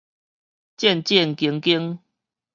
[0.77, 1.99] 戰戰兢兢